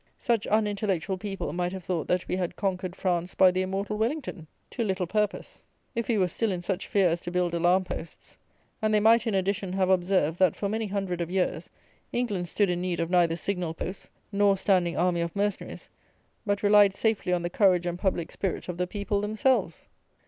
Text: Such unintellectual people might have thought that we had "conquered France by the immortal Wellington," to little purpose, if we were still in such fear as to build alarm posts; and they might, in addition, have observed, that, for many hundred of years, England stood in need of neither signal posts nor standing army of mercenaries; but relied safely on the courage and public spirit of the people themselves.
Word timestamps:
Such 0.17 0.47
unintellectual 0.47 1.19
people 1.19 1.53
might 1.53 1.71
have 1.71 1.83
thought 1.83 2.07
that 2.07 2.27
we 2.27 2.35
had 2.35 2.55
"conquered 2.55 2.95
France 2.95 3.35
by 3.35 3.51
the 3.51 3.61
immortal 3.61 3.99
Wellington," 3.99 4.47
to 4.71 4.83
little 4.83 5.05
purpose, 5.05 5.63
if 5.93 6.07
we 6.07 6.17
were 6.17 6.27
still 6.27 6.51
in 6.51 6.63
such 6.63 6.87
fear 6.87 7.07
as 7.07 7.21
to 7.21 7.29
build 7.31 7.53
alarm 7.53 7.83
posts; 7.83 8.35
and 8.81 8.91
they 8.95 8.99
might, 8.99 9.27
in 9.27 9.35
addition, 9.35 9.73
have 9.73 9.91
observed, 9.91 10.39
that, 10.39 10.55
for 10.55 10.67
many 10.67 10.87
hundred 10.87 11.21
of 11.21 11.29
years, 11.29 11.69
England 12.11 12.49
stood 12.49 12.71
in 12.71 12.81
need 12.81 12.99
of 12.99 13.11
neither 13.11 13.35
signal 13.35 13.75
posts 13.75 14.09
nor 14.31 14.57
standing 14.57 14.97
army 14.97 15.21
of 15.21 15.35
mercenaries; 15.35 15.87
but 16.47 16.63
relied 16.63 16.95
safely 16.95 17.31
on 17.31 17.43
the 17.43 17.49
courage 17.51 17.85
and 17.85 17.99
public 17.99 18.31
spirit 18.31 18.67
of 18.67 18.77
the 18.77 18.87
people 18.87 19.21
themselves. 19.21 19.85